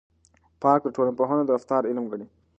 پارک 0.61 0.83
ټولنپوهنه 0.95 1.43
د 1.45 1.49
رفتار 1.57 1.81
علم 1.91 2.05
ګڼي. 2.11 2.27